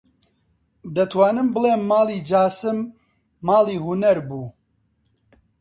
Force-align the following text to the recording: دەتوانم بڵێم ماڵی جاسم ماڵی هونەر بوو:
دەتوانم 0.95 1.47
بڵێم 1.55 1.81
ماڵی 1.91 2.19
جاسم 2.29 2.77
ماڵی 3.47 3.77
هونەر 3.85 4.17
بوو: 4.27 4.45